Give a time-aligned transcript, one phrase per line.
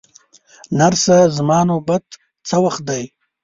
[0.77, 2.03] نرسه، زما نوبت
[2.47, 3.03] څه وخت دی؟